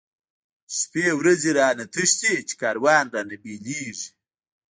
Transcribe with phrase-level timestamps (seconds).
[0.71, 4.07] چی شپی ورځی را نه تښتی، چی کاروان را نه بیلیږی